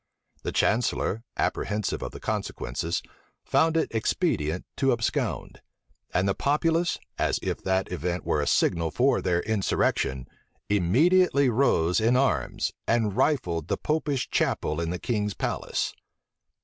[0.41, 3.03] The chancellor, apprehensive of the consequences,
[3.43, 5.61] found it expedient to abscond;
[6.11, 10.27] and the populace, as if that event were a signal for their insurrection,
[10.69, 15.93] immediately rose in arms, and rifled the Popish chapel in the king's palace.